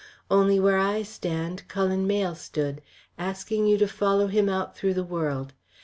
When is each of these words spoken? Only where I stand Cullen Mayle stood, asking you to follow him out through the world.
Only 0.31 0.59
where 0.59 0.79
I 0.79 1.03
stand 1.03 1.67
Cullen 1.67 2.07
Mayle 2.07 2.33
stood, 2.33 2.81
asking 3.19 3.67
you 3.67 3.77
to 3.77 3.87
follow 3.87 4.25
him 4.25 4.49
out 4.49 4.75
through 4.75 4.95
the 4.95 5.03
world. 5.03 5.53